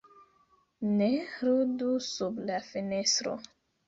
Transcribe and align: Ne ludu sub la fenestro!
Ne 1.01 1.09
ludu 1.49 1.89
sub 2.05 2.39
la 2.47 2.57
fenestro! 2.71 3.35